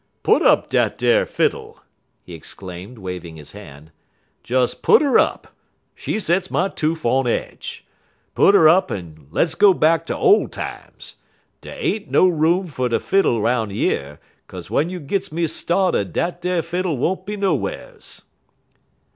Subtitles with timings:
[0.23, 1.79] "Put up dat ar fiddle!"
[2.23, 3.91] he exclaimed, waving his hand.
[4.43, 5.53] "Des put 'er up;
[5.93, 7.81] she sets my toof on aidje.
[8.33, 11.17] Put 'er up en les go back ter ole times.
[11.61, 14.17] Dey ain't no room fer no fiddle 'roun' yer,
[14.47, 18.23] 'kaze w'en you gits me started dat ar fiddle won't be nowhars."